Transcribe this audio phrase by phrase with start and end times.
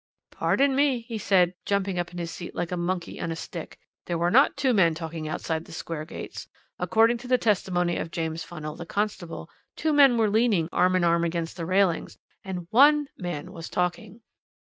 [0.31, 3.77] "Pardon me," he said, jumping up in his seat like a monkey on a stick,
[4.07, 6.47] "there were not two men talking outside the Square gates.
[6.79, 11.03] According to the testimony of James Funnell, the constable, two men were leaning arm in
[11.03, 14.21] arm against the railings and one man was talking."